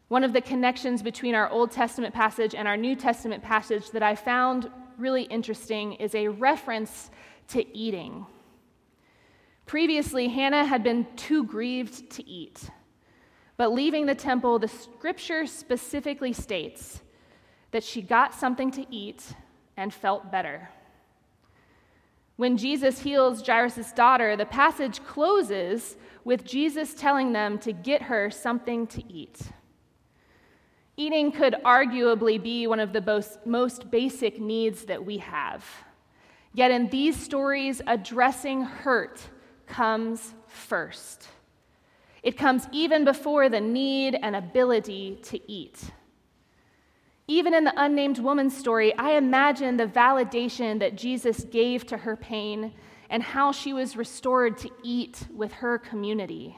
One 0.09 0.25
of 0.25 0.33
the 0.33 0.41
connections 0.41 1.01
between 1.01 1.35
our 1.35 1.49
Old 1.49 1.71
Testament 1.71 2.13
passage 2.13 2.53
and 2.53 2.67
our 2.67 2.75
New 2.75 2.97
Testament 2.97 3.41
passage 3.41 3.91
that 3.91 4.03
I 4.03 4.13
found 4.15 4.69
really 4.97 5.23
interesting 5.23 5.93
is 5.93 6.13
a 6.15 6.27
reference 6.27 7.11
to 7.47 7.65
eating. 7.73 8.25
Previously, 9.65 10.27
Hannah 10.27 10.65
had 10.65 10.83
been 10.83 11.07
too 11.15 11.43
grieved 11.43 12.09
to 12.11 12.27
eat. 12.27 12.69
But 13.57 13.73
leaving 13.73 14.05
the 14.05 14.15
temple, 14.15 14.59
the 14.59 14.67
scripture 14.67 15.45
specifically 15.47 16.33
states 16.33 17.01
that 17.71 17.83
she 17.83 18.01
got 18.01 18.33
something 18.33 18.69
to 18.71 18.85
eat 18.93 19.23
and 19.77 19.93
felt 19.93 20.31
better. 20.31 20.69
When 22.35 22.57
Jesus 22.57 22.99
heals 22.99 23.45
Jairus' 23.45 23.93
daughter, 23.93 24.35
the 24.35 24.45
passage 24.45 25.03
closes 25.05 25.95
with 26.25 26.43
Jesus 26.43 26.93
telling 26.93 27.31
them 27.31 27.57
to 27.59 27.71
get 27.71 28.03
her 28.03 28.29
something 28.29 28.87
to 28.87 29.03
eat. 29.11 29.39
Eating 30.97 31.31
could 31.31 31.55
arguably 31.65 32.41
be 32.41 32.67
one 32.67 32.79
of 32.79 32.93
the 32.93 33.25
most, 33.45 33.89
basic 33.89 34.39
needs 34.39 34.85
that 34.85 35.05
we 35.05 35.17
have. 35.17 35.65
Yet 36.53 36.71
in 36.71 36.89
these 36.89 37.21
stories, 37.21 37.81
addressing 37.87 38.63
hurt 38.63 39.21
comes 39.67 40.33
first. 40.47 41.27
It 42.23 42.37
comes 42.37 42.67
even 42.71 43.05
before 43.05 43.49
the 43.49 43.61
need 43.61 44.17
and 44.21 44.35
ability 44.35 45.19
to 45.23 45.51
eat. 45.51 45.91
Even 47.27 47.53
in 47.53 47.63
the 47.63 47.73
unnamed 47.75 48.19
woman's 48.19 48.55
story, 48.55 48.95
I 48.97 49.11
imagine 49.11 49.77
the 49.77 49.87
validation 49.87 50.79
that 50.79 50.95
Jesus 50.95 51.43
gave 51.43 51.85
to 51.87 51.97
her 51.97 52.15
pain 52.15 52.73
and 53.09 53.21
how 53.21 53.51
she 53.51 53.73
was 53.73 53.97
restored 53.97 54.57
to 54.59 54.69
eat 54.83 55.27
with 55.33 55.51
her 55.53 55.77
community. 55.77 56.57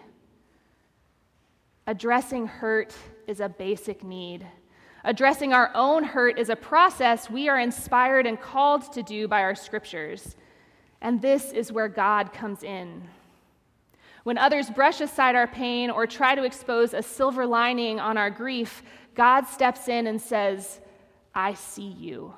Addressing 1.85 2.47
hurt 2.47 2.93
is 3.27 3.39
a 3.39 3.47
basic 3.47 4.03
need. 4.03 4.45
Addressing 5.05 5.53
our 5.53 5.71
own 5.73 6.03
hurt 6.03 6.37
is 6.37 6.49
a 6.49 6.55
process 6.55 7.29
we 7.29 7.47
are 7.47 7.59
inspired 7.59 8.25
and 8.25 8.39
called 8.39 8.91
to 8.91 9.03
do 9.03 9.25
by 9.27 9.41
our 9.41 9.55
scriptures. 9.55 10.35
And 11.01 11.21
this 11.21 11.51
is 11.51 11.71
where 11.71 11.87
God 11.87 12.33
comes 12.33 12.63
in. 12.63 13.07
When 14.23 14.37
others 14.37 14.69
brush 14.69 14.99
aside 14.99 15.35
our 15.35 15.47
pain 15.47 15.89
or 15.89 16.05
try 16.05 16.35
to 16.35 16.43
expose 16.43 16.93
a 16.93 17.01
silver 17.01 17.45
lining 17.45 17.99
on 17.99 18.17
our 18.17 18.29
grief, 18.29 18.83
God 19.15 19.47
steps 19.47 19.87
in 19.87 20.05
and 20.05 20.21
says, 20.21 20.81
I 21.33 21.53
see 21.53 21.87
you. 21.87 22.33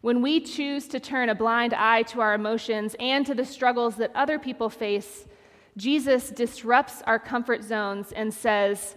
When 0.00 0.22
we 0.22 0.40
choose 0.40 0.86
to 0.88 1.00
turn 1.00 1.28
a 1.28 1.34
blind 1.34 1.74
eye 1.74 2.02
to 2.04 2.20
our 2.20 2.34
emotions 2.34 2.94
and 3.00 3.26
to 3.26 3.34
the 3.34 3.44
struggles 3.44 3.96
that 3.96 4.12
other 4.14 4.38
people 4.38 4.70
face, 4.70 5.26
Jesus 5.76 6.30
disrupts 6.30 7.02
our 7.02 7.18
comfort 7.18 7.62
zones 7.62 8.12
and 8.12 8.32
says, 8.32 8.96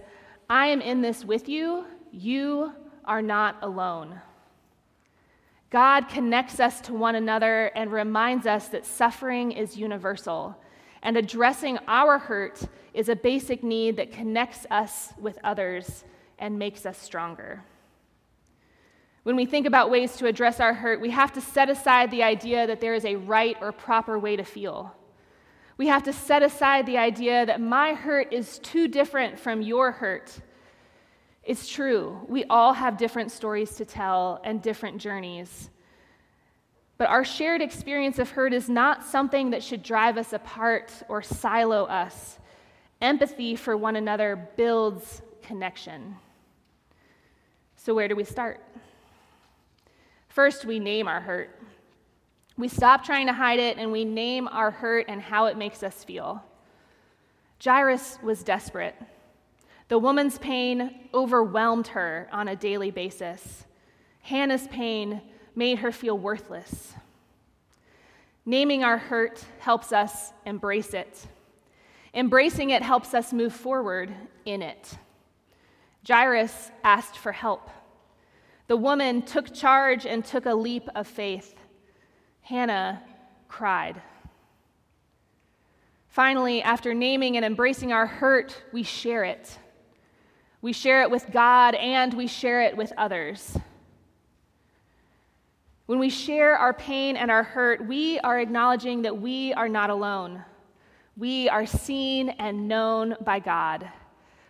I 0.49 0.67
am 0.67 0.79
in 0.79 1.01
this 1.01 1.25
with 1.25 1.49
you. 1.49 1.86
You 2.12 2.73
are 3.03 3.21
not 3.21 3.57
alone. 3.62 4.21
God 5.71 6.10
connects 6.10 6.60
us 6.60 6.81
to 6.81 6.93
one 6.93 7.15
another 7.15 7.67
and 7.75 7.91
reminds 7.91 8.45
us 8.45 8.67
that 8.67 8.86
suffering 8.86 9.53
is 9.53 9.77
universal, 9.77 10.57
and 11.01 11.15
addressing 11.15 11.79
our 11.88 12.19
hurt 12.19 12.62
is 12.93 13.07
a 13.07 13.15
basic 13.15 13.63
need 13.63 13.95
that 13.95 14.12
connects 14.12 14.67
us 14.69 15.13
with 15.17 15.39
others 15.45 16.03
and 16.38 16.60
makes 16.60 16.86
us 16.86 16.97
stronger. 16.97 17.63
When 19.23 19.38
we 19.38 19.45
think 19.45 19.65
about 19.65 19.89
ways 19.89 20.17
to 20.17 20.25
address 20.25 20.60
our 20.60 20.73
hurt, 20.73 20.99
we 20.99 21.12
have 21.12 21.31
to 21.34 21.41
set 21.41 21.69
aside 21.69 22.12
the 22.12 22.23
idea 22.23 22.67
that 22.67 22.81
there 22.81 22.93
is 22.93 23.05
a 23.05 23.15
right 23.15 23.55
or 23.62 23.71
proper 23.71 24.19
way 24.19 24.36
to 24.36 24.43
feel. 24.43 24.93
We 25.77 25.88
have 25.88 26.03
to 26.03 26.12
set 26.12 26.43
aside 26.43 26.86
the 26.86 26.97
idea 26.97 27.45
that 27.45 27.62
my 27.62 27.93
hurt 27.93 28.34
is 28.34 28.60
too 28.60 28.89
different 28.89 29.39
from 29.39 29.62
your 29.62 29.91
hurt. 29.91 30.38
It's 31.43 31.67
true, 31.67 32.19
we 32.27 32.43
all 32.45 32.73
have 32.73 32.97
different 32.97 33.32
stories 33.32 33.75
to 33.75 33.86
tell 33.86 34.39
and 34.43 34.62
different 34.62 34.99
journeys. 34.99 35.69
But 36.97 37.10
our 37.10 37.23
shared 37.23 37.62
experience 37.63 38.19
of 38.19 38.30
hurt 38.30 38.54
is 38.54 38.69
not 38.69 39.04
something 39.04 39.49
that 39.49 39.63
should 39.63 39.82
drive 39.82 40.17
us 40.19 40.34
apart 40.34 40.91
or 41.10 41.23
silo 41.23 41.86
us. 41.86 42.38
Empathy 43.01 43.56
for 43.56 43.75
one 43.75 43.95
another 43.95 44.49
builds 44.56 45.23
connection. 45.41 46.15
So, 47.75 47.95
where 47.95 48.08
do 48.08 48.15
we 48.15 48.23
start? 48.23 48.63
First, 50.30 50.63
we 50.65 50.77
name 50.77 51.08
our 51.08 51.19
hurt. 51.19 51.60
We 52.56 52.67
stop 52.67 53.04
trying 53.04 53.25
to 53.25 53.34
hide 53.34 53.58
it 53.58 53.80
and 53.80 53.91
we 53.91 54.06
name 54.06 54.47
our 54.47 54.69
hurt 54.69 55.08
and 55.08 55.19
how 55.19 55.47
it 55.47 55.58
makes 55.58 55.82
us 55.82 56.04
feel. 56.04 56.43
Jairus 57.63 58.19
was 58.21 58.43
desperate. 58.43 58.95
The 59.91 59.99
woman's 59.99 60.38
pain 60.38 61.10
overwhelmed 61.13 61.88
her 61.88 62.30
on 62.32 62.47
a 62.47 62.56
daily 62.56 62.91
basis. 62.91 63.65
Hannah's 64.21 64.65
pain 64.69 65.21
made 65.54 65.80
her 65.80 65.91
feel 65.91 66.17
worthless. 66.17 66.93
Naming 68.45 68.86
our 68.86 68.97
hurt 68.97 69.43
helps 69.60 69.91
us 69.91 70.32
embrace 70.45 70.93
it. 70.93 71.27
Embracing 72.13 72.69
it 72.69 72.82
helps 72.82 73.13
us 73.13 73.34
move 73.34 73.51
forward 73.51 74.15
in 74.45 74.62
it. 74.62 74.97
Jairus 76.08 76.71
asked 76.86 77.17
for 77.17 77.34
help. 77.34 77.69
The 78.67 78.77
woman 78.77 79.23
took 79.23 79.54
charge 79.54 80.06
and 80.06 80.23
took 80.23 80.45
a 80.45 80.56
leap 80.56 80.88
of 80.95 81.06
faith. 81.06 81.54
Hannah 82.43 83.04
cried. 83.49 84.01
Finally, 86.08 86.62
after 86.62 86.93
naming 86.93 87.36
and 87.36 87.43
embracing 87.43 87.91
our 87.91 88.08
hurt, 88.08 88.56
we 88.71 88.84
share 88.84 89.25
it. 89.25 89.58
We 90.62 90.74
share 90.74 91.02
it 91.02 91.10
with 91.10 91.32
God 91.32 91.76
and 91.76 92.13
we 92.13 92.28
share 92.28 92.62
it 92.62 92.78
with 92.78 92.93
others. 92.97 93.58
When 95.88 96.00
we 96.00 96.10
share 96.10 96.56
our 96.56 96.74
pain 96.74 97.17
and 97.17 97.32
our 97.32 97.43
hurt, 97.43 97.86
we 97.86 98.19
are 98.19 98.39
acknowledging 98.39 99.02
that 99.02 99.19
we 99.19 99.54
are 99.54 99.67
not 99.67 99.89
alone. 99.89 100.43
We 101.17 101.50
are 101.50 101.65
seen 101.65 102.30
and 102.30 102.67
known 102.67 103.15
by 103.21 103.39
God. 103.39 103.89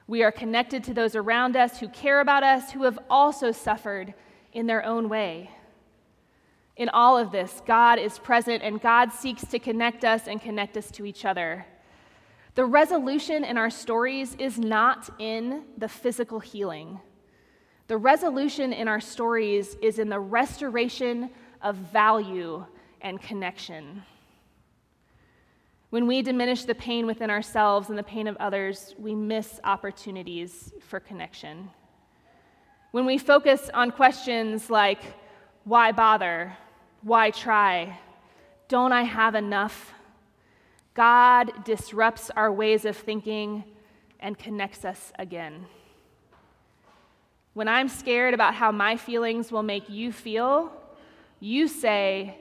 We 0.07 0.23
are 0.23 0.31
connected 0.31 0.83
to 0.83 0.93
those 0.93 1.15
around 1.15 1.55
us 1.55 1.79
who 1.79 1.87
care 1.87 2.19
about 2.19 2.43
us, 2.43 2.71
who 2.71 2.83
have 2.83 2.99
also 3.09 3.51
suffered 3.51 4.13
in 4.51 4.67
their 4.67 4.85
own 4.85 5.07
way. 5.07 5.49
In 6.75 6.89
all 6.89 7.17
of 7.17 7.31
this, 7.31 7.61
God 7.65 7.97
is 7.97 8.19
present 8.19 8.61
and 8.61 8.81
God 8.81 9.11
seeks 9.13 9.45
to 9.45 9.59
connect 9.59 10.03
us 10.03 10.27
and 10.27 10.41
connect 10.41 10.75
us 10.75 10.91
to 10.91 11.05
each 11.05 11.25
other. 11.25 11.65
The 12.53 12.65
resolution 12.65 13.45
in 13.45 13.57
our 13.57 13.69
stories 13.69 14.35
is 14.37 14.59
not 14.59 15.09
in 15.19 15.63
the 15.77 15.87
physical 15.87 16.39
healing. 16.39 16.99
The 17.87 17.97
resolution 17.97 18.73
in 18.73 18.87
our 18.87 18.99
stories 18.99 19.75
is 19.81 19.99
in 19.99 20.09
the 20.09 20.19
restoration 20.19 21.29
of 21.61 21.75
value 21.75 22.65
and 22.99 23.21
connection. 23.21 24.03
When 25.91 26.07
we 26.07 26.21
diminish 26.21 26.65
the 26.65 26.75
pain 26.75 27.05
within 27.05 27.29
ourselves 27.29 27.89
and 27.89 27.97
the 27.97 28.03
pain 28.03 28.27
of 28.27 28.37
others, 28.37 28.95
we 28.97 29.15
miss 29.15 29.59
opportunities 29.63 30.73
for 30.87 30.99
connection. 30.99 31.69
When 32.91 33.05
we 33.05 33.17
focus 33.17 33.69
on 33.73 33.91
questions 33.91 34.69
like, 34.69 35.01
why 35.63 35.91
bother? 35.91 36.57
Why 37.01 37.31
try? 37.31 37.97
Don't 38.67 38.91
I 38.91 39.03
have 39.03 39.35
enough? 39.35 39.93
God 40.93 41.63
disrupts 41.63 42.29
our 42.31 42.51
ways 42.51 42.85
of 42.85 42.97
thinking 42.97 43.63
and 44.19 44.37
connects 44.37 44.83
us 44.85 45.11
again. 45.17 45.65
When 47.53 47.67
I'm 47.67 47.87
scared 47.87 48.33
about 48.33 48.55
how 48.55 48.71
my 48.71 48.97
feelings 48.97 49.51
will 49.51 49.63
make 49.63 49.89
you 49.89 50.11
feel, 50.11 50.71
you 51.39 51.67
say, 51.67 52.37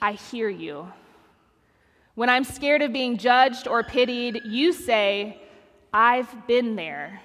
I 0.00 0.12
hear 0.12 0.48
you. 0.48 0.92
When 2.14 2.28
I'm 2.28 2.44
scared 2.44 2.82
of 2.82 2.92
being 2.92 3.16
judged 3.16 3.66
or 3.66 3.82
pitied, 3.82 4.42
you 4.44 4.72
say, 4.72 5.40
I've 5.92 6.46
been 6.46 6.76
there. 6.76 7.20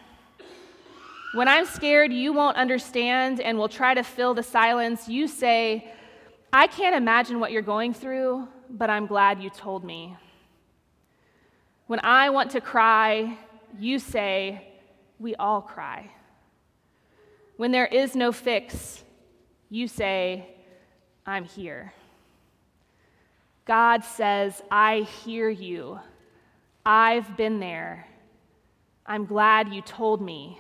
When 1.34 1.48
I'm 1.48 1.66
scared, 1.66 2.14
you 2.14 2.34
won't 2.34 2.56
understand 2.56 3.42
and 3.42 3.58
will 3.58 3.68
try 3.68 3.94
to 3.94 4.04
fill 4.04 4.34
the 4.34 4.44
silence. 4.44 5.08
You 5.10 5.28
say, 5.28 5.92
I 6.54 6.68
can't 6.68 6.96
imagine 6.96 7.40
what 7.40 7.52
you're 7.52 7.62
going 7.62 7.94
through, 7.94 8.48
but 8.70 8.90
I'm 8.90 9.06
glad 9.06 9.44
you 9.44 9.50
told 9.50 9.84
me. 9.84 10.16
When 11.88 12.02
I 12.04 12.30
want 12.30 12.52
to 12.52 12.62
cry, 12.62 13.38
you 13.80 14.00
say, 14.00 14.68
We 15.20 15.36
all 15.36 15.62
cry. 15.62 16.12
When 17.56 17.72
there 17.72 17.88
is 17.88 18.16
no 18.16 18.32
fix, 18.32 19.04
you 19.70 19.88
say, 19.88 20.48
I'm 21.26 21.44
here. 21.44 21.94
God 23.66 24.04
says, 24.04 24.62
I 24.72 25.08
hear 25.24 25.50
you. 25.50 26.00
I've 26.86 27.36
been 27.36 27.60
there. 27.60 28.08
I'm 29.06 29.26
glad 29.26 29.74
you 29.74 29.82
told 29.82 30.22
me. 30.22 30.60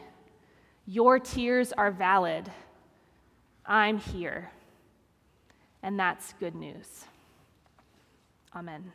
Your 0.85 1.19
tears 1.19 1.71
are 1.73 1.91
valid. 1.91 2.51
I'm 3.65 3.97
here. 3.97 4.51
And 5.83 5.99
that's 5.99 6.33
good 6.39 6.55
news. 6.55 7.05
Amen. 8.55 8.91